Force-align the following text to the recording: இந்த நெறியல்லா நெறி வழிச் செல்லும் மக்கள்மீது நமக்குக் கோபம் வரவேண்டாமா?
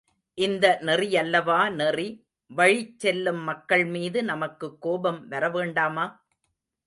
இந்த 0.37 0.79
நெறியல்லா 0.81 1.69
நெறி 1.71 2.07
வழிச் 2.51 2.99
செல்லும் 2.99 3.47
மக்கள்மீது 3.47 4.21
நமக்குக் 4.23 4.81
கோபம் 4.81 5.31
வரவேண்டாமா? 5.31 6.05